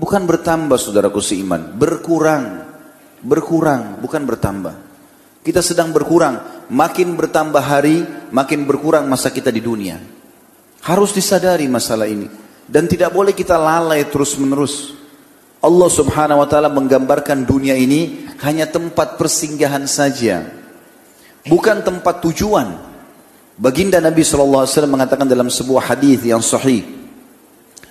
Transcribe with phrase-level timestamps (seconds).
[0.00, 2.72] Bukan bertambah saudaraku seiman, berkurang.
[3.20, 4.74] Berkurang, bukan bertambah.
[5.44, 10.00] Kita sedang berkurang, makin bertambah hari, makin berkurang masa kita di dunia.
[10.88, 12.24] Harus disadari masalah ini.
[12.64, 14.96] Dan tidak boleh kita lalai terus menerus.
[15.60, 20.48] Allah subhanahu wa ta'ala menggambarkan dunia ini hanya tempat persinggahan saja.
[21.44, 22.72] Bukan tempat tujuan.
[23.60, 26.88] Baginda Nabi SAW mengatakan dalam sebuah hadis yang sahih.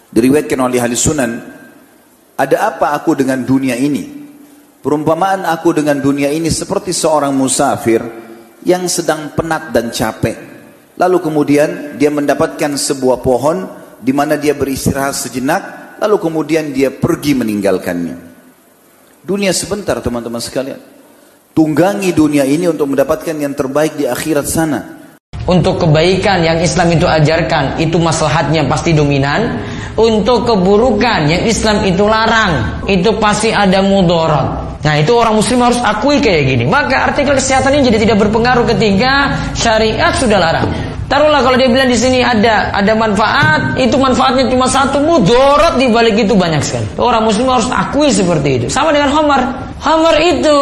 [0.09, 1.58] Diriwayatkan oleh ahli sunan.
[2.39, 4.07] Ada apa aku dengan dunia ini?
[4.79, 7.99] Perumpamaan aku dengan dunia ini seperti seorang musafir
[8.63, 10.39] yang sedang penat dan capek.
[10.95, 13.67] Lalu kemudian dia mendapatkan sebuah pohon
[13.99, 15.61] di mana dia beristirahat sejenak,
[15.99, 18.15] lalu kemudian dia pergi meninggalkannya.
[19.19, 20.79] Dunia sebentar teman-teman sekalian.
[21.51, 24.98] Tunggangi dunia ini untuk mendapatkan yang terbaik di akhirat sana.
[25.49, 29.57] Untuk kebaikan yang Islam itu ajarkan itu maslahatnya pasti dominan.
[29.97, 34.79] Untuk keburukan yang Islam itu larang itu pasti ada mudarat.
[34.79, 36.63] Nah itu orang muslim harus akui kayak gini.
[36.69, 40.69] Maka artikel kesehatan ini jadi tidak berpengaruh ketika syariat sudah larang.
[41.09, 45.89] Taruhlah kalau dia bilang di sini ada ada manfaat, itu manfaatnya cuma satu, mudorot di
[45.89, 46.85] balik itu banyak sekali.
[47.01, 48.65] Orang muslim harus akui seperti itu.
[48.69, 49.41] Sama dengan Homer.
[49.81, 50.57] Homer itu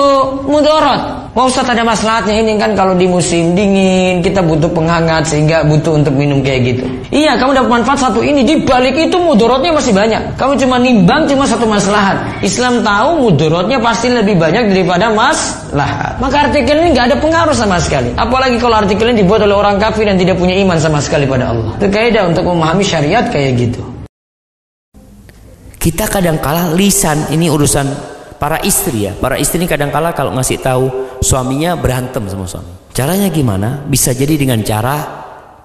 [0.47, 1.26] mudorot.
[1.37, 6.01] Mau Ustaz ada maslahatnya ini kan kalau di musim dingin kita butuh penghangat sehingga butuh
[6.01, 6.89] untuk minum kayak gitu.
[7.13, 10.33] Iya, kamu dapat manfaat satu ini di balik itu mudorotnya masih banyak.
[10.33, 12.41] Kamu cuma nimbang cuma satu maslahat.
[12.41, 16.17] Islam tahu mudorotnya pasti lebih banyak daripada maslahat.
[16.17, 18.17] Maka artikel ini nggak ada pengaruh sama sekali.
[18.17, 21.53] Apalagi kalau artikel ini dibuat oleh orang kafir yang tidak punya iman sama sekali pada
[21.53, 21.77] Allah.
[21.77, 23.85] Itu kaidah untuk memahami syariat kayak gitu.
[25.77, 30.33] Kita kadang kalah lisan ini urusan para istri ya para istri ini kadang kala kalau
[30.37, 30.85] ngasih tahu
[31.21, 32.73] suaminya berantem sama suami.
[32.93, 33.85] Caranya gimana?
[33.85, 34.97] Bisa jadi dengan cara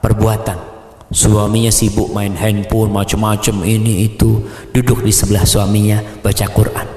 [0.00, 0.72] perbuatan.
[1.12, 6.88] Suaminya sibuk main handphone macam-macam ini itu duduk di sebelah suaminya baca Quran.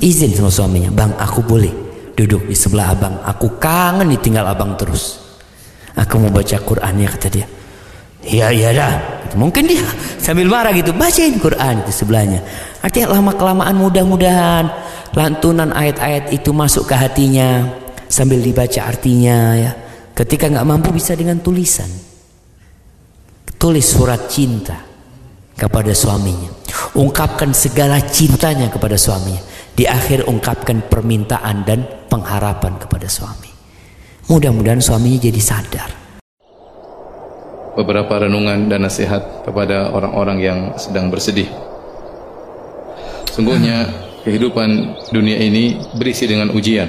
[0.00, 1.72] Izin sama suaminya bang aku boleh
[2.12, 3.20] duduk di sebelah abang.
[3.24, 5.20] Aku kangen ditinggal abang terus.
[5.96, 7.46] Aku mau baca Quran ya kata dia.
[8.22, 8.94] Iya iya dah.
[9.36, 9.84] Mungkin dia
[10.20, 12.44] sambil marah gitu bacain Quran itu sebelahnya
[12.82, 14.66] artinya lama kelamaan mudah-mudahan
[15.16, 17.68] lantunan ayat-ayat itu masuk ke hatinya
[18.12, 19.72] sambil dibaca artinya ya.
[20.12, 21.88] Ketika nggak mampu bisa dengan tulisan.
[23.56, 24.76] Tulis surat cinta
[25.56, 26.52] kepada suaminya.
[26.92, 29.40] Ungkapkan segala cintanya kepada suaminya.
[29.72, 33.48] Di akhir ungkapkan permintaan dan pengharapan kepada suami.
[34.28, 35.90] Mudah-mudahan suaminya jadi sadar.
[37.72, 41.48] Beberapa renungan dan nasihat kepada orang-orang yang sedang bersedih
[43.32, 43.88] sungguhnya
[44.28, 44.68] kehidupan
[45.08, 46.88] dunia ini berisi dengan ujian.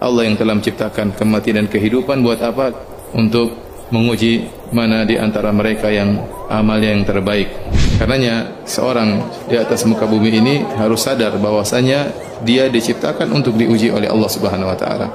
[0.00, 2.72] Allah yang telah menciptakan kematian dan kehidupan buat apa?
[3.14, 3.52] Untuk
[3.90, 6.14] menguji mana di antara mereka yang
[6.46, 7.50] amalnya yang terbaik.
[7.98, 14.08] Karenanya seorang di atas muka bumi ini harus sadar bahwasanya dia diciptakan untuk diuji oleh
[14.08, 15.06] Allah Subhanahu wa taala.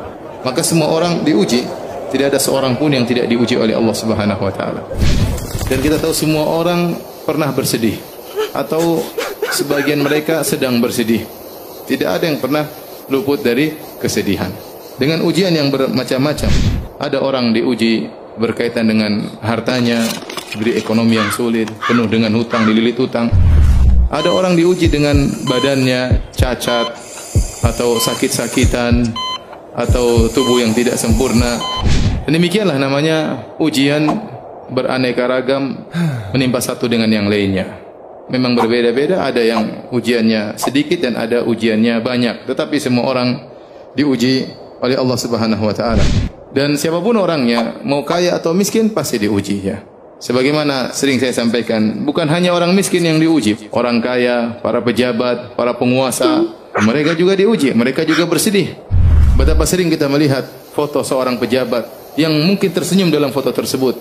[0.45, 1.65] Maka semua orang diuji.
[2.05, 4.81] Tidak ada seorang pun yang tidak diuji oleh Allah Subhanahu wa taala.
[5.65, 6.93] Dan kita tahu semua orang
[7.25, 7.97] pernah bersedih.
[8.53, 9.01] Atau
[9.51, 11.25] sebagian mereka sedang bersedih.
[11.89, 12.65] Tidak ada yang pernah
[13.09, 14.53] luput dari kesedihan.
[14.95, 16.51] Dengan ujian yang bermacam-macam
[17.01, 18.07] ada orang diuji
[18.39, 19.99] berkaitan dengan hartanya
[20.55, 23.27] diberi ekonomi yang sulit penuh dengan hutang dililit hutang.
[24.07, 26.95] Ada orang diuji dengan badannya cacat
[27.65, 29.09] atau sakit-sakitan
[29.73, 31.57] atau tubuh yang tidak sempurna.
[32.25, 34.05] Dan demikianlah namanya ujian
[34.69, 35.85] beraneka ragam
[36.33, 37.81] menimpa satu dengan yang lainnya.
[38.25, 42.49] Memang berbeda-beda, ada yang ujiannya sedikit dan ada ujiannya banyak.
[42.49, 43.37] Tetapi semua orang
[43.93, 44.49] diuji
[44.81, 46.01] oleh Allah Subhanahu wa taala.
[46.49, 49.77] Dan siapa pun orangnya, mau kaya atau miskin pasti diuji ya.
[50.17, 55.75] Sebagaimana sering saya sampaikan, bukan hanya orang miskin yang diuji, orang kaya, para pejabat, para
[55.75, 56.47] penguasa,
[56.83, 58.75] mereka juga diuji, mereka juga bersedih.
[59.39, 60.43] Betapa sering kita melihat
[60.75, 61.87] foto seorang pejabat
[62.19, 63.95] yang mungkin tersenyum dalam foto tersebut.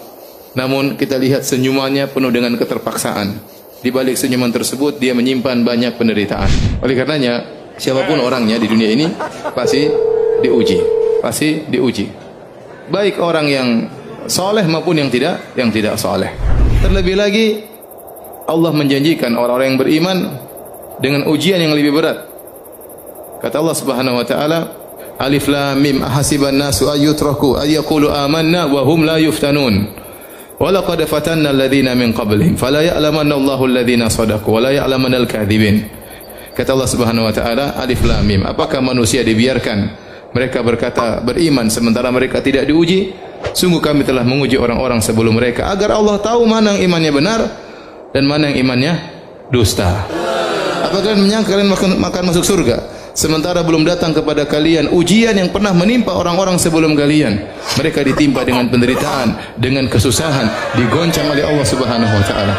[0.55, 3.39] Namun kita lihat senyumannya penuh dengan keterpaksaan.
[3.83, 6.81] Di balik senyuman tersebut dia menyimpan banyak penderitaan.
[6.83, 7.47] Oleh karenanya,
[7.79, 9.07] siapa pun orangnya di dunia ini
[9.55, 9.87] pasti
[10.43, 10.79] diuji,
[11.23, 12.07] pasti diuji.
[12.91, 13.69] Baik orang yang
[14.27, 16.31] soleh maupun yang tidak, yang tidak soleh.
[16.83, 17.47] Terlebih lagi
[18.47, 20.19] Allah menjanjikan orang-orang yang beriman
[21.03, 22.34] dengan ujian yang lebih berat.
[23.45, 24.59] Kata Allah Subhanahu wa taala,
[25.21, 29.85] Alif Lam Mim hasiban nasu ayyutraku ayyaqulu amanna wa hum la yuftanun.
[30.57, 35.85] Walaqad fatanna alladhina min qablihim fala ya'lamanna Allahu alladhina sadaqu wa la ya'lamanna al-kadhibin.
[36.57, 38.49] Kata Allah Subhanahu wa taala Alif Lam Mim.
[38.49, 39.93] Apakah manusia dibiarkan
[40.33, 43.13] mereka berkata beriman sementara mereka tidak diuji,
[43.53, 47.41] sungguh kami telah menguji orang-orang sebelum mereka agar Allah tahu mana yang imannya benar
[48.09, 48.93] dan mana yang imannya
[49.53, 50.09] dusta.
[50.89, 52.94] Apakah kalian menyangka kalian makan, makan masuk surga?
[53.15, 57.47] Sementara belum datang kepada kalian ujian yang pernah menimpa orang-orang sebelum kalian.
[57.79, 62.55] Mereka ditimpa dengan penderitaan, dengan kesusahan, digoncang oleh Allah Subhanahu wa taala.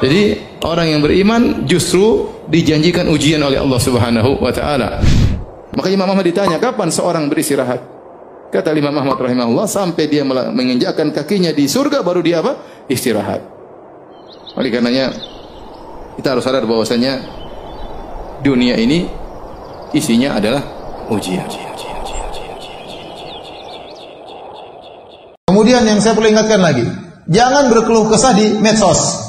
[0.00, 0.22] Jadi
[0.64, 5.04] orang yang beriman justru dijanjikan ujian oleh Allah Subhanahu wa taala.
[5.76, 7.84] Makanya Imam Ahmad ditanya, kapan seorang beristirahat?
[8.48, 12.56] Kata Imam Ahmad rahimahullah, sampai dia menginjakkan kakinya di surga baru dia apa?
[12.88, 13.44] Istirahat.
[14.56, 15.12] Oleh karenanya
[16.16, 17.20] kita harus sadar bahwasanya
[18.40, 19.17] dunia ini
[19.92, 20.62] isinya adalah
[21.08, 21.46] ujian.
[25.48, 26.84] Kemudian yang saya perlu ingatkan lagi,
[27.32, 29.26] jangan berkeluh kesah di medsos.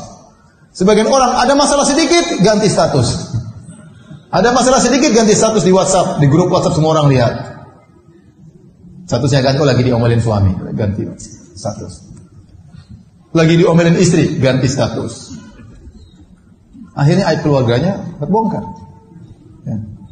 [0.76, 3.34] Sebagian orang ada masalah sedikit ganti status.
[4.30, 7.34] Ada masalah sedikit ganti status di WhatsApp, di grup WhatsApp semua orang lihat.
[9.10, 11.02] Statusnya ganti, oh lagi diomelin suami, ganti
[11.58, 12.14] status.
[13.34, 15.34] Lagi diomelin istri, ganti status.
[16.94, 18.62] Akhirnya aib keluarganya terbongkar.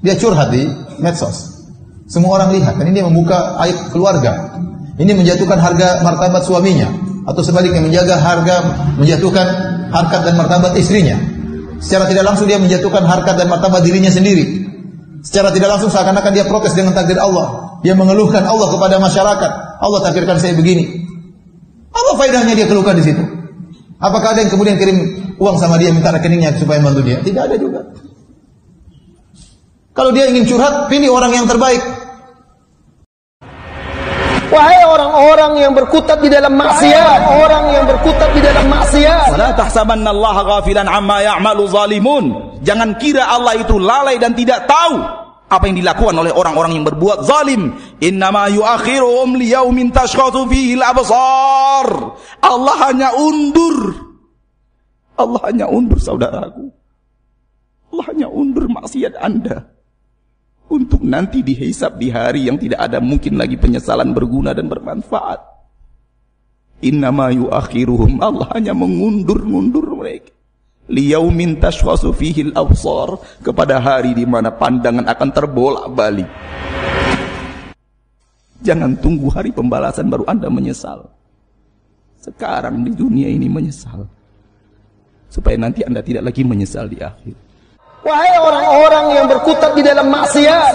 [0.08, 0.64] Dia curhat di
[1.04, 1.68] medsos.
[2.08, 4.56] Semua orang lihat, dan ini membuka aib keluarga.
[4.96, 6.88] Ini menjatuhkan harga martabat suaminya,
[7.28, 8.56] atau sebaliknya menjaga harga,
[8.96, 9.48] menjatuhkan
[9.92, 11.20] harkat dan martabat istrinya.
[11.84, 14.64] Secara tidak langsung dia menjatuhkan harkat dan martabat dirinya sendiri.
[15.28, 17.76] Secara tidak langsung seakan-akan dia protes dengan takdir Allah.
[17.84, 19.52] Dia mengeluhkan Allah kepada masyarakat.
[19.84, 21.04] Allah takdirkan saya begini.
[21.92, 23.24] Apa faedahnya dia keluhkan di situ?
[24.00, 24.98] Apakah ada yang kemudian kirim
[25.36, 27.20] uang sama dia minta rekeningnya supaya membantu dia?
[27.20, 27.84] Tidak ada juga.
[29.98, 31.82] Kalau dia ingin curhat, pilih orang yang terbaik.
[34.48, 39.34] Wahai orang-orang yang berkutat di dalam maksiat, orang yang berkutat di dalam maksiat.
[39.34, 42.26] Wala tahsabanna Allah ghafilan amma ya'malu zalimun.
[42.62, 45.02] Jangan kira Allah itu lalai dan tidak tahu
[45.50, 47.76] apa yang dilakukan oleh orang-orang yang berbuat zalim.
[48.00, 51.88] Innama yuakhiruhum liyaumin tashkhatu fihi al-absar.
[52.46, 53.98] Allah hanya undur.
[55.18, 56.72] Allah hanya undur saudaraku.
[57.92, 59.77] Allah hanya undur maksiat Anda
[60.68, 65.40] untuk nanti dihisap di hari yang tidak ada mungkin lagi penyesalan berguna dan bermanfaat.
[66.84, 70.36] Innama yuakhiruhum Allah hanya mengundur-ngundur mereka.
[70.88, 76.30] Liyaumin tashwasu fihil absar kepada hari di mana pandangan akan terbolak-balik.
[78.64, 81.08] Jangan tunggu hari pembalasan baru Anda menyesal.
[82.20, 84.08] Sekarang di dunia ini menyesal.
[85.28, 87.47] Supaya nanti Anda tidak lagi menyesal di akhir.
[88.08, 90.74] Wahai orang-orang yang berkutat di dalam maksiat.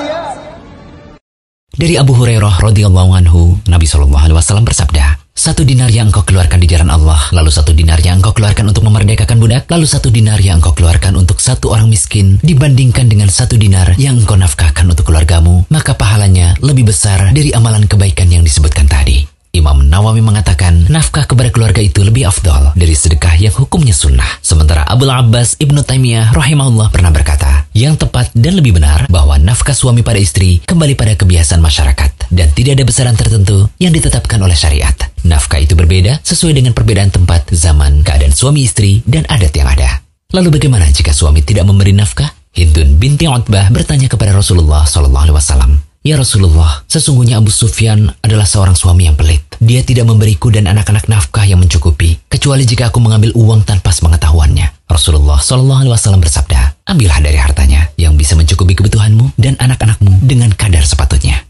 [1.73, 6.61] Dari Abu Hurairah radhiyallahu anhu, Nabi Shallallahu alaihi wasallam bersabda, satu dinar yang engkau keluarkan
[6.61, 10.37] di jalan Allah, lalu satu dinar yang engkau keluarkan untuk memerdekakan budak, lalu satu dinar
[10.45, 15.09] yang engkau keluarkan untuk satu orang miskin, dibandingkan dengan satu dinar yang engkau nafkahkan untuk
[15.09, 19.32] keluargamu, maka pahalanya lebih besar dari amalan kebaikan yang disebutkan tadi.
[19.53, 24.41] Imam Nawawi mengatakan nafkah kepada keluarga itu lebih afdol dari sedekah yang hukumnya sunnah.
[24.41, 29.77] Sementara Abdul Abbas Ibnu Taimiyah rahimahullah pernah berkata, yang tepat dan lebih benar bahwa nafkah
[29.77, 34.57] suami pada istri kembali pada kebiasaan masyarakat dan tidak ada besaran tertentu yang ditetapkan oleh
[34.57, 34.97] syariat.
[35.21, 40.01] Nafkah itu berbeda sesuai dengan perbedaan tempat, zaman, keadaan suami istri, dan adat yang ada.
[40.33, 42.33] Lalu bagaimana jika suami tidak memberi nafkah?
[42.57, 45.92] Hindun binti Utbah bertanya kepada Rasulullah SAW.
[46.03, 49.39] Ya Rasulullah, sesungguhnya Abu Sufyan adalah seorang suami yang pelit.
[49.63, 54.91] Dia tidak memberiku dan anak-anak nafkah yang mencukupi, kecuali jika aku mengambil uang tanpa sepengetahuannya.
[54.91, 60.51] Rasulullah Shallallahu Alaihi Wasallam bersabda, ambillah dari hartanya yang bisa mencukupi kebutuhanmu dan anak-anakmu dengan
[60.59, 61.47] kadar sepatutnya.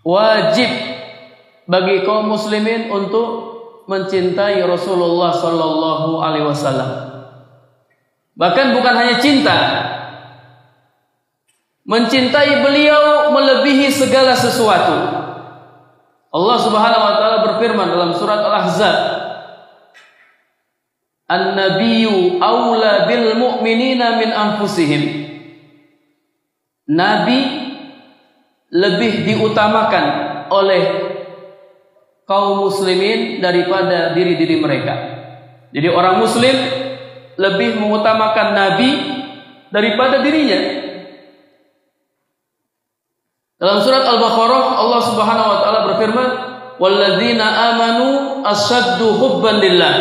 [0.00, 0.70] Wajib
[1.68, 3.28] bagi kaum muslimin untuk
[3.84, 7.09] mencintai Rasulullah Shallallahu Alaihi Wasallam
[8.38, 9.58] Bahkan bukan hanya cinta.
[11.86, 14.96] Mencintai beliau melebihi segala sesuatu.
[16.30, 18.96] Allah Subhanahu wa taala berfirman dalam surat Al-Ahzab,
[21.26, 25.02] "An-nabiyyu aula bil mu'minina min anfusihim."
[26.86, 27.38] Nabi
[28.70, 30.04] lebih diutamakan
[30.54, 30.82] oleh
[32.30, 34.94] kaum muslimin daripada diri-diri mereka.
[35.74, 36.54] Jadi orang muslim
[37.40, 38.90] lebih mengutamakan Nabi
[39.72, 40.60] daripada dirinya.
[43.56, 46.28] Dalam surat Al-Baqarah Allah Subhanahu wa taala berfirman,
[46.76, 48.08] "Walladzina amanu
[48.44, 49.96] asyaddu hubban lillah."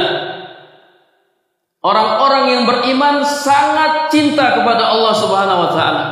[1.79, 6.05] Orang-orang yang beriman sangat cinta kepada Allah Subhanahu wa taala.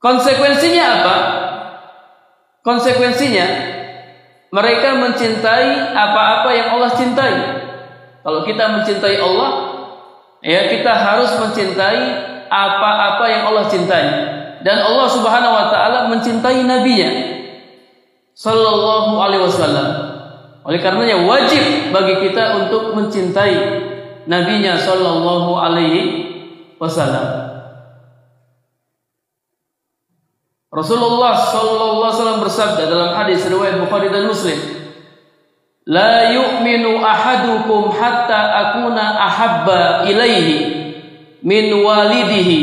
[0.00, 1.16] Konsekuensinya apa?
[2.64, 3.73] Konsekuensinya
[4.54, 7.34] mereka mencintai apa-apa yang Allah cintai.
[8.22, 9.50] Kalau kita mencintai Allah,
[10.46, 12.00] ya kita harus mencintai
[12.46, 14.06] apa-apa yang Allah cintai
[14.62, 17.10] dan Allah Subhanahu wa taala mencintai nabinya
[18.38, 19.88] sallallahu alaihi wasallam.
[20.64, 23.54] Oleh karenanya wajib bagi kita untuk mencintai
[24.30, 26.02] nabinya sallallahu alaihi
[26.78, 27.53] wasallam.
[30.74, 34.58] Rasulullah sallallahu alaihi wasallam bersabda dalam hadis riwayat Bukhari dan Muslim,
[35.86, 40.58] "La yu'minu ahadukum hatta akuna ahabba ilaihi
[41.46, 42.58] min walidihi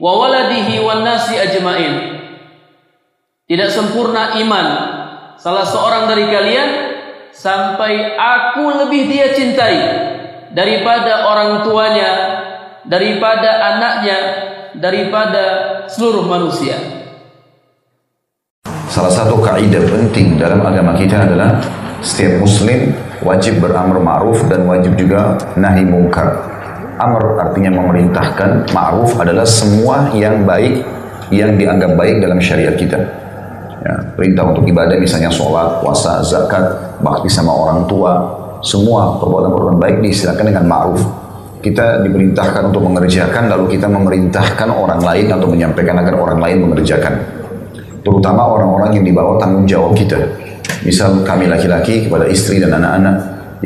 [0.00, 2.16] wa waladihi wan nasi ajmain.
[3.46, 4.66] Tidak sempurna iman
[5.36, 6.68] salah seorang dari kalian
[7.36, 9.76] sampai aku lebih dia cintai
[10.56, 12.12] daripada orang tuanya,
[12.88, 14.18] daripada anaknya,
[14.80, 15.44] daripada
[15.92, 16.95] seluruh manusia.
[18.96, 21.60] Salah satu kaidah penting dalam agama kita adalah
[22.00, 26.24] setiap muslim wajib beramar ma'ruf dan wajib juga nahi mungkar.
[26.96, 30.80] Amr artinya memerintahkan, ma'ruf adalah semua yang baik
[31.28, 32.96] yang dianggap baik dalam syariat kita.
[33.84, 38.16] Ya, perintah untuk ibadah misalnya sholat, puasa, zakat, bakti sama orang tua,
[38.64, 41.04] semua perbuatan-perbuatan baik diistilahkan dengan ma'ruf.
[41.60, 47.35] Kita diperintahkan untuk mengerjakan, lalu kita memerintahkan orang lain atau menyampaikan agar orang lain mengerjakan.
[48.06, 50.14] Terutama orang-orang yang dibawa tanggung jawab kita.
[50.86, 53.16] Misal kami laki-laki kepada istri dan anak-anak,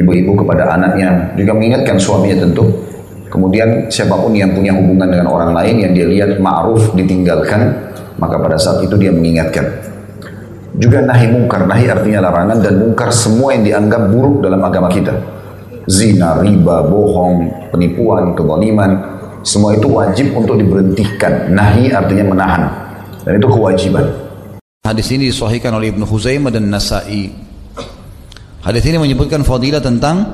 [0.00, 2.64] ibu-ibu kepada anaknya, juga mengingatkan suaminya tentu,
[3.30, 7.62] Kemudian siapa pun yang punya hubungan dengan orang lain yang dia lihat ma'ruf ditinggalkan,
[8.18, 9.70] maka pada saat itu dia mengingatkan.
[10.74, 15.14] Juga nahi mungkar, nahi artinya larangan dan mungkar semua yang dianggap buruk dalam agama kita.
[15.86, 18.98] Zina, riba, bohong, penipuan, kezaliman,
[19.46, 21.54] semua itu wajib untuk diberhentikan.
[21.54, 22.62] Nahi artinya menahan.
[23.22, 24.10] Dan itu kewajiban.
[24.90, 27.30] Hadis ini disahihkan oleh Ibnu Huzaimah dan Nasai.
[28.58, 30.26] Hadis ini menyebutkan fadilah tentang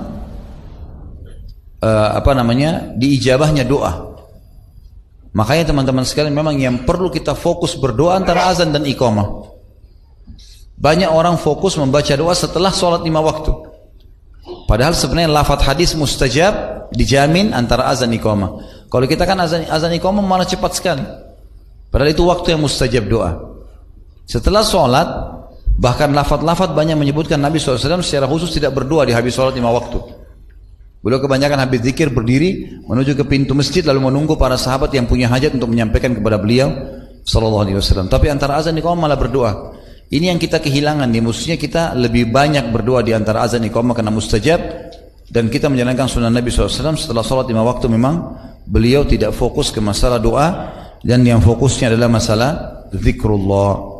[1.84, 4.16] uh, apa namanya diijabahnya doa.
[5.36, 9.44] Makanya teman-teman sekalian memang yang perlu kita fokus berdoa antara azan dan iqamah.
[10.80, 13.52] Banyak orang fokus membaca doa setelah sholat lima waktu.
[14.64, 18.56] Padahal sebenarnya lafadz hadis mustajab dijamin antara azan iqamah.
[18.88, 21.04] Kalau kita kan azan azan iqamah malah cepat sekali.
[21.92, 23.45] Padahal itu waktu yang mustajab doa.
[24.26, 25.08] Setelah sholat,
[25.78, 30.02] bahkan lafadz-lafadz banyak menyebutkan Nabi SAW secara khusus tidak berdoa di habis sholat lima waktu.
[31.06, 35.30] Beliau kebanyakan habis zikir berdiri menuju ke pintu masjid lalu menunggu para sahabat yang punya
[35.30, 36.74] hajat untuk menyampaikan kepada beliau
[37.22, 38.10] sallallahu alaihi wasallam.
[38.10, 39.70] Tapi antara azan iqamah malah berdoa.
[40.10, 44.10] Ini yang kita kehilangan nih, mestinya kita lebih banyak berdoa di antara azan iqamah karena
[44.10, 44.58] mustajab
[45.30, 48.34] dan kita menjalankan sunnah Nabi SAW setelah sholat lima waktu memang
[48.66, 50.74] beliau tidak fokus ke masalah doa
[51.06, 52.50] dan yang fokusnya adalah masalah
[52.90, 53.95] zikrullah.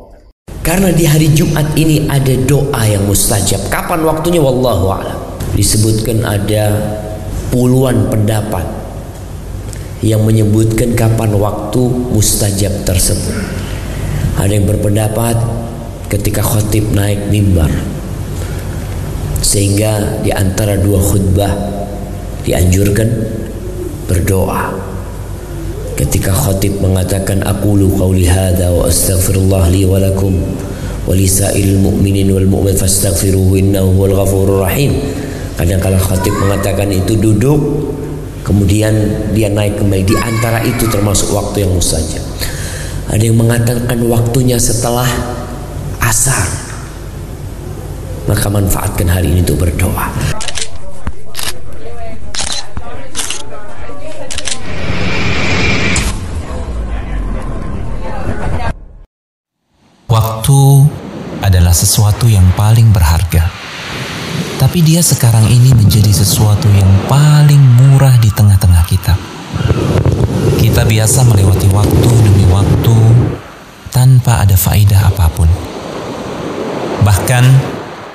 [0.67, 3.71] Karena di hari Jumat ini ada doa yang mustajab.
[3.71, 4.43] Kapan waktunya?
[4.43, 5.19] Wallahu a'lam
[5.55, 6.75] disebutkan ada
[7.55, 8.67] puluhan pendapat
[10.03, 13.39] yang menyebutkan kapan waktu mustajab tersebut.
[14.43, 15.39] Ada yang berpendapat
[16.11, 17.71] ketika khotib naik mimbar
[19.47, 21.55] sehingga di antara dua khutbah
[22.43, 23.07] dianjurkan
[24.11, 24.75] berdoa.
[25.97, 30.37] Ketika khotib mengatakan aku lu qauli hadza wa astaghfirullah li wa lakum
[31.09, 34.93] wa lisairil mu'minin wal mu'min fastaghfiruhu innahu huwal ghafurur rahim
[35.57, 37.57] Kadang kala khatib mengatakan itu duduk,
[38.45, 38.93] kemudian
[39.33, 40.05] dia naik kembali.
[40.05, 42.21] Di antara itu termasuk waktu yang mustajab.
[43.09, 45.09] Ada yang mengatakan waktunya setelah
[46.05, 46.45] asar.
[48.29, 50.13] Maka manfaatkan hari ini untuk berdoa.
[60.05, 60.61] Waktu
[61.41, 63.53] adalah sesuatu yang paling berharga
[64.57, 69.13] tapi dia sekarang ini menjadi sesuatu yang paling murah di tengah-tengah kita.
[70.57, 72.97] Kita biasa melewati waktu demi waktu
[73.93, 75.49] tanpa ada faedah apa pun.
[77.05, 77.45] Bahkan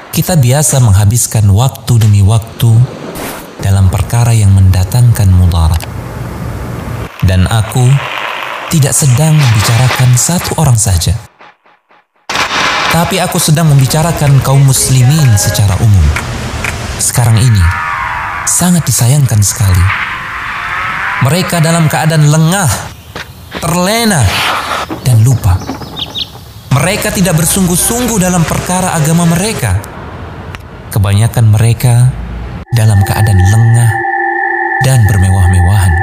[0.10, 2.74] kita biasa menghabiskan waktu demi waktu
[3.62, 5.86] dalam perkara yang mendatangkan mudarat.
[7.22, 7.86] Dan aku
[8.74, 11.31] tidak sedang membicarakan satu orang saja.
[12.92, 16.32] Tapi aku sedang membicarakan kaum muslimin secara umum
[17.02, 17.66] sekarang ini
[18.46, 19.82] sangat disayangkan sekali.
[21.26, 22.70] Mereka dalam keadaan lengah,
[23.58, 24.22] terlena,
[25.02, 25.58] dan lupa.
[26.72, 29.82] Mereka tidak bersungguh-sungguh dalam perkara agama mereka.
[30.94, 32.14] Kebanyakan mereka
[32.70, 33.92] dalam keadaan lengah
[34.86, 35.94] dan bermewah-mewahan.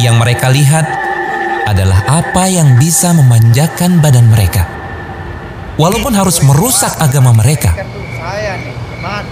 [0.00, 0.86] Yang mereka lihat
[1.68, 4.81] adalah apa yang bisa memanjakan badan mereka.
[5.80, 7.72] Walaupun harus merusak agama mereka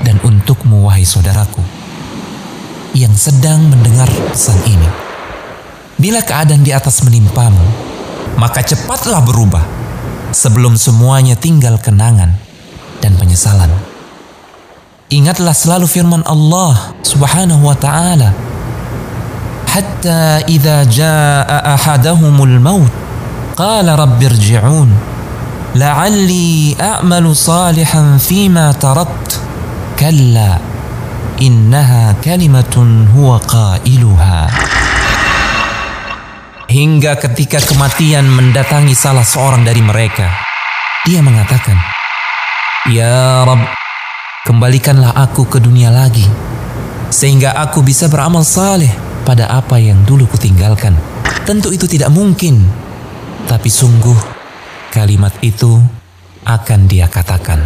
[0.01, 1.61] dan untukmu wahai saudaraku.
[2.91, 4.91] yang sedang mendengar pesan ini.
[6.01, 7.63] Bila keadaan di atas menimpamu,
[8.35, 9.63] maka cepatlah berubah
[10.35, 12.35] sebelum semuanya tinggal kenangan
[12.99, 13.71] dan penyesalan.
[15.11, 18.31] Ingatlah selalu firman Allah Subhanahu wa taala.
[19.71, 22.91] Hatta idza jaa ahadahumul maut
[23.55, 25.10] qala rabbirji'un
[25.75, 29.39] la'alli a'malu salihan fima tarakt
[29.95, 30.59] kalla
[31.39, 34.51] innaha kalimatun huwa qailuha.
[36.71, 40.31] Hingga ketika kematian mendatangi salah seorang dari mereka
[41.03, 41.75] dia mengatakan
[42.87, 43.75] ya rab
[44.47, 46.23] kembalikanlah aku ke dunia lagi
[47.11, 48.91] sehingga aku bisa beramal saleh
[49.27, 50.95] pada apa yang dulu kutinggalkan.
[51.43, 52.63] Tentu itu tidak mungkin
[53.51, 54.40] tapi sungguh
[54.91, 55.79] kalimat itu
[56.45, 57.63] akan dia katakan.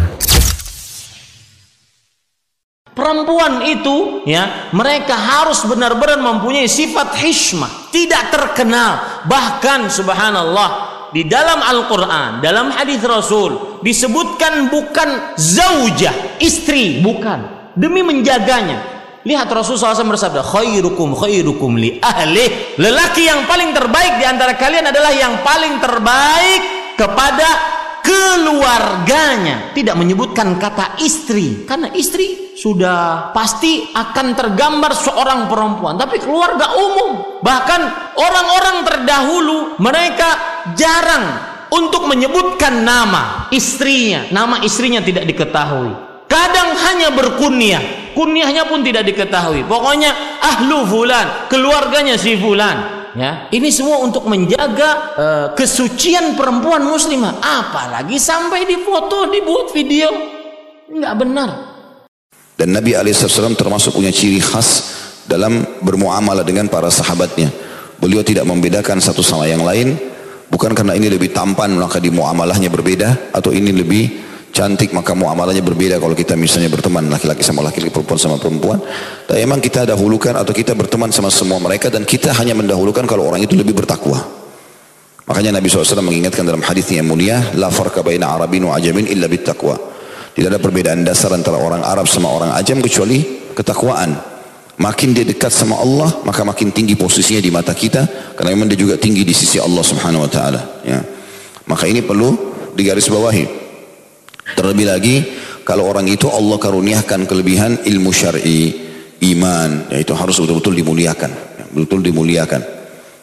[2.95, 9.25] Perempuan itu ya, mereka harus benar-benar mempunyai sifat hishmah, tidak terkenal.
[9.27, 10.69] Bahkan subhanallah
[11.11, 17.73] di dalam Al-Qur'an, dalam hadis Rasul disebutkan bukan zaujah, istri, bukan.
[17.75, 18.95] Demi menjaganya.
[19.27, 22.77] Lihat Rasul SAW bersabda, khairukum khairukum li ahli.
[22.79, 26.61] Lelaki yang paling terbaik di antara kalian adalah yang paling terbaik
[26.95, 27.75] kepada
[28.05, 29.71] keluarganya.
[29.73, 31.65] Tidak menyebutkan kata istri.
[31.65, 35.97] Karena istri sudah pasti akan tergambar seorang perempuan.
[35.99, 37.81] Tapi keluarga umum bahkan
[38.15, 40.29] orang-orang terdahulu mereka
[40.77, 41.25] jarang
[41.73, 44.29] untuk menyebutkan nama istrinya.
[44.29, 45.91] Nama istrinya tidak diketahui.
[46.25, 48.13] Kadang hanya berkunyah.
[48.15, 49.67] Kunyahnya pun tidak diketahui.
[49.67, 51.51] Pokoknya ahlu fulan.
[51.51, 57.39] Keluarganya si fulan ya ini semua untuk menjaga uh, kesucian perempuan muslimah.
[57.39, 60.11] Apalagi sampai difoto dibuat video.
[60.91, 61.49] Nggak benar.
[62.55, 64.95] Dan Nabi Alaihissalam termasuk punya ciri khas
[65.27, 67.51] dalam bermuamalah dengan para sahabatnya.
[67.99, 69.95] Beliau tidak membedakan satu sama yang lain.
[70.45, 74.24] Bukan karena ini lebih tampan maka di muamalahnya berbeda atau ini lebih
[74.55, 78.79] cantik maka muamalahnya berbeda kalau kita misalnya berteman laki-laki sama laki-laki perempuan sama perempuan.
[79.27, 83.27] Dan emang kita dahulukan atau kita berteman sama semua mereka dan kita hanya mendahulukan kalau
[83.27, 84.23] orang itu lebih bertakwa.
[85.27, 89.27] Makanya Nabi SAW mengingatkan dalam hadisnya yang mulia la farqa baina arabin wa ajamin illa
[89.27, 89.75] bittaqwa.
[90.31, 94.15] Tidak ada perbedaan dasar antara orang Arab sama orang ajam kecuali ketakwaan.
[94.75, 98.79] Makin dia dekat sama Allah maka makin tinggi posisinya di mata kita karena memang dia
[98.79, 100.99] juga tinggi di sisi Allah subhanahu wa ta'ala ya.
[101.63, 102.35] maka ini perlu
[102.75, 103.64] digarisbawahi
[104.65, 105.15] Terlebih lagi
[105.61, 108.73] kalau orang itu Allah karuniakan kelebihan ilmu syar'i,
[109.29, 111.29] iman, yaitu harus betul-betul dimuliakan,
[111.69, 112.61] betul-betul dimuliakan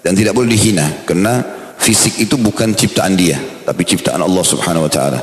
[0.07, 1.43] dan tidak boleh dihina karena
[1.83, 5.21] fisik itu bukan ciptaan dia, tapi ciptaan Allah Subhanahu wa taala.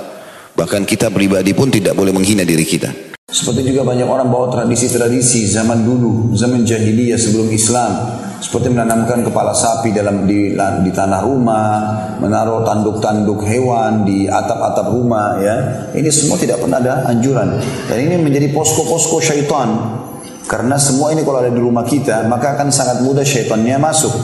[0.60, 3.09] Bahkan kita pribadi pun tidak boleh menghina diri kita.
[3.30, 8.18] Seperti juga banyak orang bawa tradisi-tradisi zaman dulu, zaman jahiliyah sebelum Islam.
[8.42, 11.72] Seperti menanamkan kepala sapi dalam di, di tanah rumah,
[12.18, 15.56] menaruh tanduk-tanduk hewan di atap-atap rumah ya.
[15.94, 17.62] Ini semua tidak pernah ada anjuran.
[17.86, 20.02] Dan ini menjadi posko-posko syaitan.
[20.50, 24.15] Karena semua ini kalau ada di rumah kita, maka akan sangat mudah syaitannya masuk.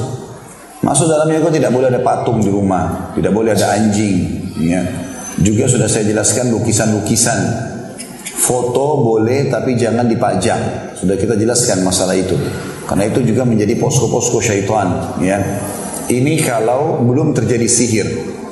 [0.82, 4.50] Masuk dalamnya kok tidak boleh ada patung di rumah, tidak boleh ada anjing.
[4.66, 4.82] Ya.
[5.38, 7.75] Juga sudah saya jelaskan lukisan-lukisan
[8.36, 10.92] Foto boleh tapi jangan dipajang.
[11.00, 12.36] Sudah kita jelaskan masalah itu.
[12.86, 15.18] Karena itu juga menjadi posko-posko syaitan.
[15.24, 15.40] Ya.
[16.06, 18.08] Ini kalau belum terjadi sihir.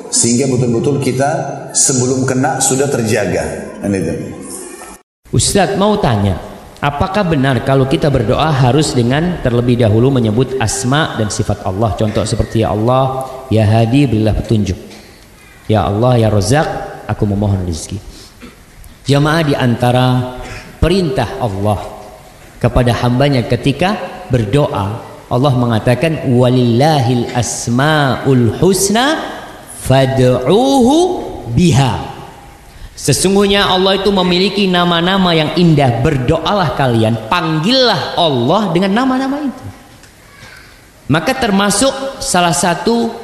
[0.08, 1.30] Sehingga betul-betul kita
[1.76, 3.74] sebelum kena sudah terjaga.
[5.34, 6.38] Ustadz mau tanya,
[6.78, 11.92] apakah benar kalau kita berdoa harus dengan terlebih dahulu menyebut asma dan sifat Allah?
[11.98, 14.78] Contoh seperti ya Allah, ya Hadi berilah petunjuk.
[15.66, 16.66] Ya Allah, ya Rozak,
[17.10, 18.13] aku memohon rezeki.
[19.04, 20.40] Jamaah di antara
[20.80, 21.76] perintah Allah
[22.56, 24.00] kepada hambanya ketika
[24.32, 29.20] berdoa Allah mengatakan walillahil asmaul husna
[29.84, 30.96] fad'uhu
[31.52, 32.16] biha.
[32.96, 36.00] Sesungguhnya Allah itu memiliki nama-nama yang indah.
[36.00, 39.64] Berdoalah kalian Panggillah Allah dengan nama-nama itu.
[41.12, 43.20] Maka termasuk salah satu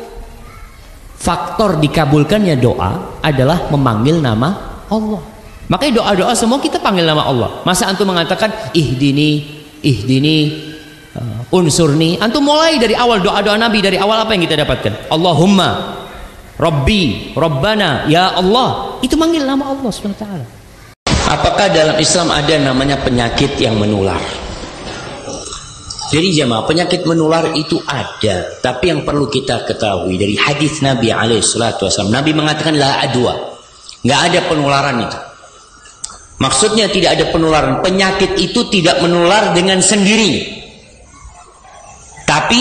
[1.21, 5.39] Faktor dikabulkannya doa Adalah memanggil nama Allah
[5.70, 7.62] Makanya doa-doa semua kita panggil nama Allah.
[7.62, 10.66] Masa antum mengatakan ihdini, ihdini,
[11.14, 12.18] uh, unsurni.
[12.18, 15.14] Antum mulai dari awal doa-doa Nabi dari awal apa yang kita dapatkan?
[15.14, 15.94] Allahumma,
[16.59, 18.98] Rabbi, Rabbana, Ya Allah.
[18.98, 20.26] Itu manggil nama Allah SWT.
[21.30, 24.18] Apakah dalam Islam ada namanya penyakit yang menular?
[26.11, 31.46] Jadi jemaah penyakit menular itu ada, tapi yang perlu kita ketahui dari hadis Nabi alaihi
[32.11, 33.38] Nabi mengatakan la adwa,
[34.02, 35.30] nggak ada penularan itu.
[36.40, 37.85] Maksudnya tidak ada penularan.
[37.85, 40.64] Penyakit itu tidak menular dengan sendiri.
[42.24, 42.61] Tapi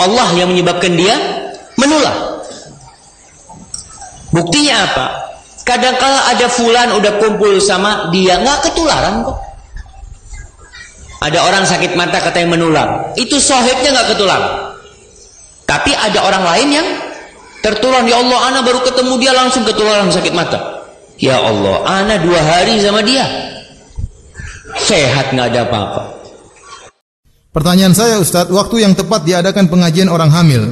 [0.00, 1.14] Allah yang menyebabkan dia
[1.76, 2.40] menular.
[4.32, 5.06] Buktinya apa?
[5.68, 9.38] Kadang-kala ada fulan udah kumpul sama dia nggak ketularan kok.
[11.20, 12.88] Ada orang sakit mata katanya menular.
[13.20, 14.80] Itu sohibnya nggak ketularan.
[15.68, 16.88] Tapi ada orang lain yang
[17.60, 18.00] tertular.
[18.08, 20.79] Ya Allah, ana baru ketemu dia langsung ketularan sakit mata.
[21.20, 23.28] Ya Allah, ana dua hari sama dia.
[24.80, 26.02] Sehat nggak ada apa-apa.
[27.52, 30.70] Pertanyaan saya Ustadz, waktu yang tepat diadakan pengajian orang hamil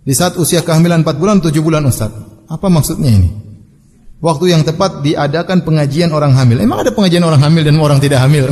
[0.00, 2.48] di saat usia kehamilan 4 bulan 7 bulan Ustadz.
[2.48, 3.28] Apa maksudnya ini?
[4.22, 6.62] Waktu yang tepat diadakan pengajian orang hamil.
[6.62, 8.48] Emang ada pengajian orang hamil dan orang tidak hamil?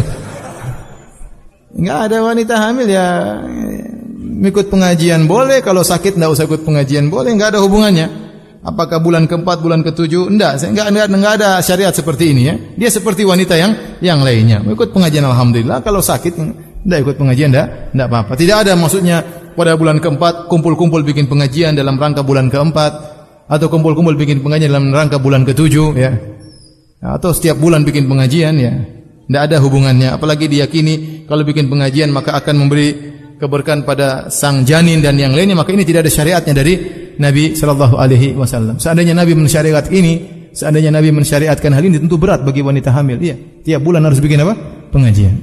[1.72, 3.06] Enggak ada wanita hamil ya
[4.44, 8.23] ikut pengajian boleh, kalau sakit enggak usah ikut pengajian boleh, enggak ada hubungannya.
[8.64, 10.24] Apakah bulan keempat, bulan ketujuh?
[10.32, 12.54] Enggak, enggak, enggak, enggak ada syariat seperti ini ya.
[12.56, 14.64] Dia seperti wanita yang yang lainnya.
[14.64, 16.32] Ikut pengajian alhamdulillah, kalau sakit
[16.88, 18.32] enggak ikut pengajian enggak, enggak apa-apa.
[18.40, 19.20] Tidak ada maksudnya
[19.52, 22.92] pada bulan keempat kumpul-kumpul bikin pengajian dalam rangka bulan keempat
[23.52, 26.16] atau kumpul-kumpul bikin pengajian dalam rangka bulan ketujuh ya.
[27.04, 28.72] Atau setiap bulan bikin pengajian ya.
[29.28, 30.16] Tidak ada hubungannya.
[30.16, 35.52] Apalagi diyakini kalau bikin pengajian maka akan memberi keberkahan pada sang janin dan yang lainnya
[35.52, 38.82] maka ini tidak ada syariatnya dari Nabi Shallallahu Alaihi Wasallam.
[38.82, 43.18] Seandainya Nabi mensyariat ini, seandainya Nabi mensyariatkan hal ini tentu berat bagi wanita hamil.
[43.18, 44.54] Iya, tiap bulan harus bikin apa?
[44.90, 45.34] Pengajian.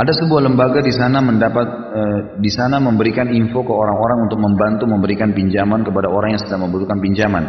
[0.00, 2.00] Ada sebuah lembaga di sana mendapat e,
[2.38, 7.02] di sana memberikan info ke orang-orang untuk membantu memberikan pinjaman kepada orang yang sedang membutuhkan
[7.02, 7.44] pinjaman.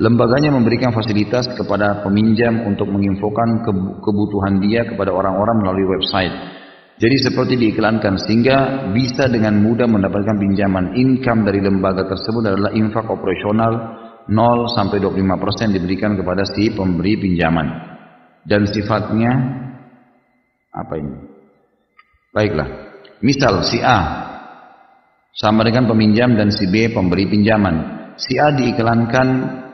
[0.00, 3.60] Lembaganya memberikan fasilitas kepada peminjam untuk menginfokan
[4.00, 6.32] kebutuhan dia kepada orang-orang melalui website.
[7.02, 10.94] Jadi seperti diiklankan sehingga bisa dengan mudah mendapatkan pinjaman.
[10.94, 13.72] Income dari lembaga tersebut adalah infak operasional
[14.30, 17.66] 0 sampai 25% diberikan kepada si pemberi pinjaman.
[18.46, 19.34] Dan sifatnya
[20.70, 21.14] apa ini?
[22.30, 22.68] Baiklah.
[23.18, 23.98] Misal si A
[25.34, 27.74] sama dengan peminjam dan si B pemberi pinjaman.
[28.14, 29.28] Si A diiklankan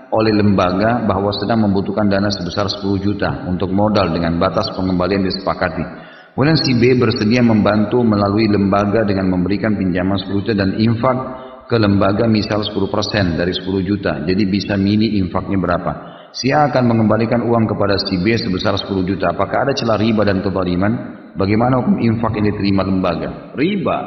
[0.08, 6.07] oleh lembaga bahwa sedang membutuhkan dana sebesar 10 juta untuk modal dengan batas pengembalian disepakati.
[6.38, 11.18] Kemudian si B bersedia membantu melalui lembaga dengan memberikan pinjaman 10 juta dan infak
[11.66, 14.22] ke lembaga misal 10% dari 10 juta.
[14.22, 15.92] Jadi bisa milih infaknya berapa.
[16.30, 19.34] Si A akan mengembalikan uang kepada si B sebesar 10 juta.
[19.34, 21.18] Apakah ada celah riba dan kezaliman?
[21.34, 23.58] Bagaimana hukum infak yang diterima lembaga?
[23.58, 23.98] Riba.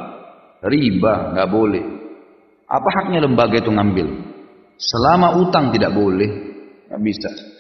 [0.64, 1.84] Riba, nggak boleh.
[2.64, 4.08] Apa haknya lembaga itu ngambil?
[4.80, 6.32] Selama utang tidak boleh,
[6.88, 7.60] nggak bisa.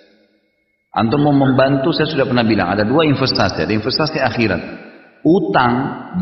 [0.91, 4.61] Antum mau membantu, saya sudah pernah bilang, ada dua investasi, ada investasi akhirat.
[5.23, 5.73] Utang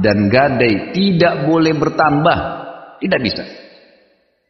[0.05, 2.38] dan gadai tidak boleh bertambah.
[3.01, 3.43] Tidak bisa.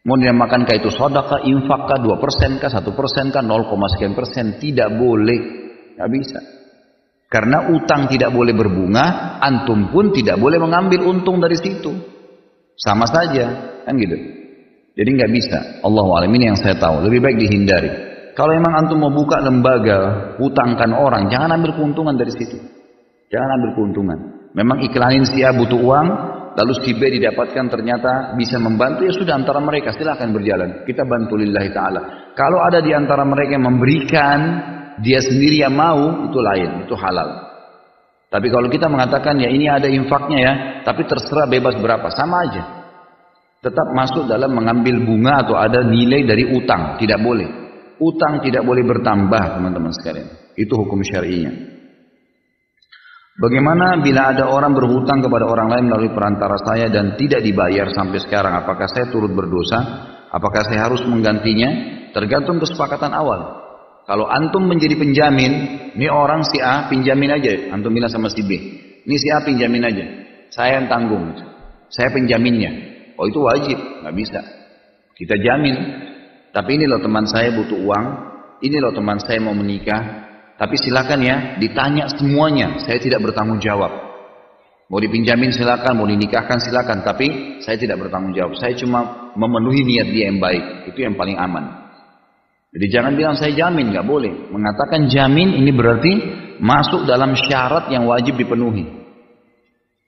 [0.03, 4.57] Mau dinamakan itu sodaka, infak 2 persen kah, 1 persen kah, 0, sekian persen.
[4.57, 5.39] Tidak boleh.
[5.95, 6.39] Tidak bisa.
[7.29, 11.93] Karena utang tidak boleh berbunga, antum pun tidak boleh mengambil untung dari situ.
[12.73, 14.17] Sama saja, kan gitu.
[14.97, 15.57] Jadi nggak bisa.
[15.85, 17.05] Allah alam ini yang saya tahu.
[17.05, 18.08] Lebih baik dihindari.
[18.39, 22.55] Kalau memang antum mau buka lembaga, hutangkan orang, jangan ambil keuntungan dari situ.
[23.27, 24.19] Jangan ambil keuntungan.
[24.55, 26.07] Memang iklanin si A butuh uang,
[26.55, 30.87] lalu si B didapatkan ternyata bisa membantu, ya sudah antara mereka silahkan berjalan.
[30.87, 32.31] Kita bantu lillahi ta'ala.
[32.31, 34.39] Kalau ada di antara mereka yang memberikan,
[35.03, 37.43] dia sendiri yang mau, itu lain, itu halal.
[38.31, 40.53] Tapi kalau kita mengatakan ya ini ada infaknya ya,
[40.87, 42.63] tapi terserah bebas berapa, sama aja.
[43.59, 47.68] Tetap masuk dalam mengambil bunga atau ada nilai dari utang, tidak boleh.
[47.99, 50.27] Utang tidak boleh bertambah teman-teman sekalian.
[50.55, 51.51] Itu hukum syar'inya.
[53.39, 58.19] Bagaimana bila ada orang berhutang kepada orang lain melalui perantara saya dan tidak dibayar sampai
[58.19, 58.51] sekarang?
[58.51, 59.79] Apakah saya turut berdosa?
[60.27, 61.95] Apakah saya harus menggantinya?
[62.11, 63.69] Tergantung kesepakatan awal.
[64.03, 65.51] Kalau antum menjadi penjamin,
[65.95, 68.51] ini orang si A pinjamin aja, antum bilang sama si B.
[69.07, 70.05] Ini si A pinjamin aja.
[70.49, 71.31] Saya yang tanggung.
[71.87, 72.71] Saya penjaminnya.
[73.15, 74.41] Oh itu wajib, nggak bisa.
[75.13, 75.75] Kita jamin,
[76.49, 78.05] tapi ini loh teman saya butuh uang,
[78.65, 80.27] ini loh teman saya mau menikah.
[80.59, 82.83] Tapi silakan ya, ditanya semuanya.
[82.83, 83.91] Saya tidak bertanggung jawab.
[84.89, 86.99] Mau dipinjamin silakan, mau dinikahkan silakan.
[87.05, 88.57] Tapi saya tidak bertanggung jawab.
[88.59, 90.91] Saya cuma memenuhi niat dia yang baik.
[90.91, 91.87] Itu yang paling aman.
[92.75, 94.51] Jadi jangan bilang saya jamin, nggak boleh.
[94.51, 96.11] Mengatakan jamin ini berarti
[96.59, 98.99] masuk dalam syarat yang wajib dipenuhi.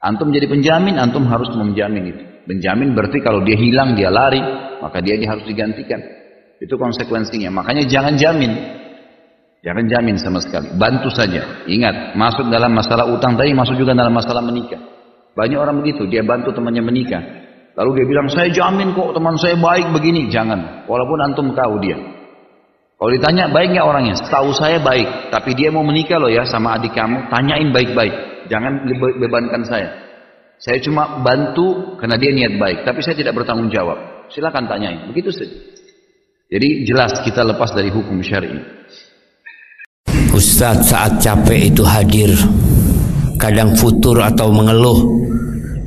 [0.01, 2.23] Antum jadi penjamin, antum harus menjamin itu.
[2.49, 4.41] Penjamin berarti kalau dia hilang, dia lari,
[4.81, 6.20] maka dia harus digantikan.
[6.61, 7.49] Itu konsekuensinya.
[7.49, 8.53] Makanya jangan jamin.
[9.65, 10.69] Jangan jamin sama sekali.
[10.77, 11.65] Bantu saja.
[11.65, 14.77] Ingat, masuk dalam masalah utang tadi, masuk juga dalam masalah menikah.
[15.33, 17.21] Banyak orang begitu, dia bantu temannya menikah.
[17.77, 20.29] Lalu dia bilang, saya jamin kok teman saya baik begini.
[20.29, 20.85] Jangan.
[20.85, 21.97] Walaupun antum tahu dia.
[23.01, 24.15] Kalau ditanya, baik nggak orangnya?
[24.21, 25.33] Tahu saya baik.
[25.33, 27.33] Tapi dia mau menikah loh ya sama adik kamu.
[27.33, 28.45] Tanyain baik-baik.
[28.49, 28.85] Jangan
[29.17, 29.89] bebankan saya.
[30.61, 34.29] Saya cuma bantu karena dia niat baik, tapi saya tidak bertanggung jawab.
[34.29, 35.09] Silakan tanyain.
[35.09, 35.57] Begitu saja.
[36.51, 38.59] Jadi jelas kita lepas dari hukum syar'i.
[40.35, 42.27] Ustadz saat capek itu hadir.
[43.39, 44.99] Kadang futur atau mengeluh.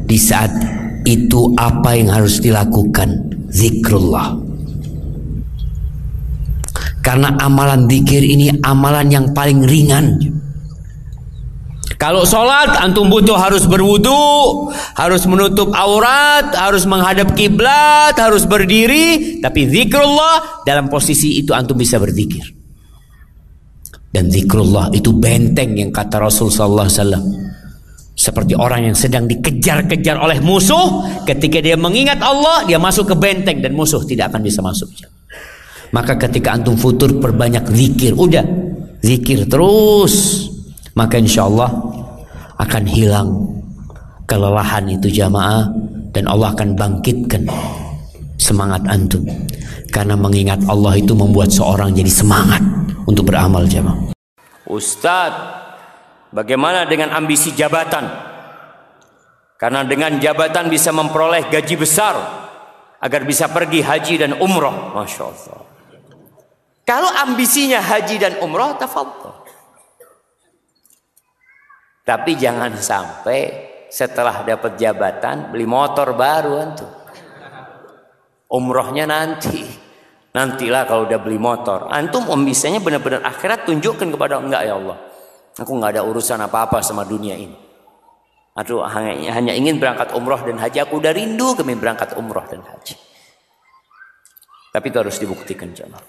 [0.09, 0.49] Di saat
[1.05, 3.13] itu apa yang harus dilakukan?
[3.53, 4.41] Zikrullah.
[7.05, 10.17] Karena amalan zikir ini amalan yang paling ringan
[12.05, 19.41] kalau sholat antum butuh harus berwudu, harus menutup aurat, harus menghadap kiblat, harus berdiri.
[19.41, 22.45] Tapi zikrullah dalam posisi itu antum bisa berzikir.
[24.13, 27.25] Dan zikrullah itu benteng yang kata Rasul sallallahu.
[28.13, 33.65] Seperti orang yang sedang dikejar-kejar oleh musuh, ketika dia mengingat Allah, dia masuk ke benteng
[33.65, 34.93] dan musuh tidak akan bisa masuk.
[35.97, 38.45] Maka ketika antum futur perbanyak zikir, udah
[39.01, 40.53] zikir terus
[40.95, 41.71] maka insya Allah
[42.59, 43.29] akan hilang
[44.31, 45.67] kelelahan itu jamaah
[46.15, 47.45] dan Allah akan bangkitkan
[48.39, 49.27] semangat antum.
[49.91, 52.63] Karena mengingat Allah itu membuat seorang jadi semangat
[53.07, 54.15] untuk beramal jamaah.
[54.67, 55.39] Ustadz
[56.35, 58.07] bagaimana dengan ambisi jabatan?
[59.55, 62.15] Karena dengan jabatan bisa memperoleh gaji besar
[62.99, 64.95] agar bisa pergi haji dan umroh.
[64.99, 65.63] Masya Allah.
[66.85, 69.44] Kalau ambisinya haji dan umroh tafadhol
[72.05, 76.93] tapi jangan sampai setelah dapat jabatan beli motor baru antum.
[78.53, 79.65] Umrohnya nanti.
[80.35, 81.89] Nantilah kalau udah beli motor.
[81.89, 84.99] Antum om bisanya benar-benar akhirat tunjukkan kepada enggak ya Allah.
[85.57, 87.57] Aku nggak ada urusan apa-apa sama dunia ini.
[88.59, 90.85] Aduh hanya, hanya ingin berangkat umroh dan haji.
[90.85, 92.99] Aku udah rindu kami berangkat umroh dan haji.
[94.75, 96.03] Tapi itu harus dibuktikan jemaah.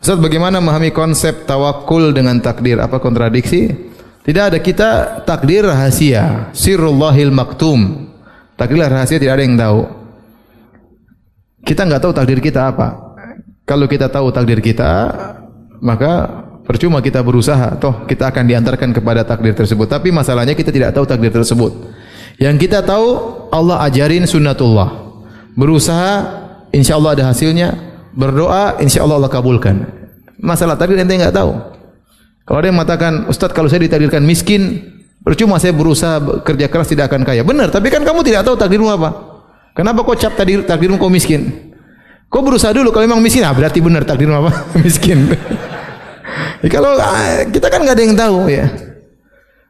[0.00, 2.80] Ustaz bagaimana memahami konsep tawakul dengan takdir?
[2.80, 3.89] Apa kontradiksi?
[4.20, 8.12] Tidak ada kita takdir rahasia, sirrullahil maktum.
[8.60, 9.80] Takdir rahasia tidak ada yang tahu.
[11.64, 13.16] Kita nggak tahu takdir kita apa.
[13.64, 14.92] Kalau kita tahu takdir kita,
[15.80, 17.80] maka percuma kita berusaha.
[17.80, 19.88] Toh kita akan diantarkan kepada takdir tersebut.
[19.88, 21.72] Tapi masalahnya kita tidak tahu takdir tersebut.
[22.36, 23.08] Yang kita tahu
[23.48, 25.16] Allah ajarin sunnatullah.
[25.56, 26.12] Berusaha,
[26.72, 27.72] insya Allah ada hasilnya.
[28.12, 29.86] Berdoa, insya Allah Allah kabulkan.
[30.40, 31.79] Masalah takdir ente nggak tahu.
[32.50, 34.82] Kalau ada yang mengatakan, Ustadz kalau saya ditakdirkan miskin,
[35.22, 37.46] percuma saya berusaha kerja keras tidak akan kaya.
[37.46, 39.14] Benar, tapi kan kamu tidak tahu takdirmu apa.
[39.70, 41.70] Kenapa kau cap takdir, takdirmu kau miskin?
[42.26, 44.66] Kau berusaha dulu, kalau memang miskin, ah, berarti benar takdirmu apa?
[44.82, 45.30] miskin.
[46.58, 48.66] ya, kalau ah, kita kan nggak ada yang tahu ya.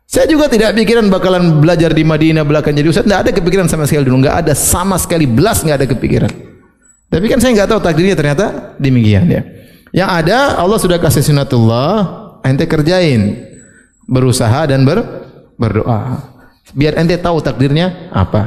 [0.08, 3.04] Saya juga tidak pikiran bakalan belajar di Madinah belakang jadi ustaz.
[3.04, 4.24] Tidak ada kepikiran sama sekali dulu.
[4.24, 6.32] Nggak ada sama sekali belas nggak ada kepikiran.
[7.12, 9.44] Tapi kan saya nggak tahu takdirnya ternyata demikian ya.
[9.92, 13.36] Yang ada Allah sudah kasih sunatullah, ente kerjain
[14.08, 15.04] berusaha dan ber,
[15.56, 16.30] berdoa.
[16.70, 18.42] Biar ente tahu takdirnya apa